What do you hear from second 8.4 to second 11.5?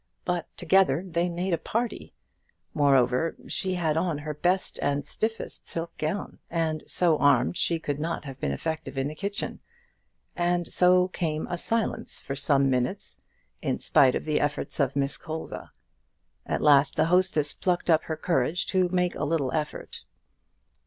effective in the kitchen. And so came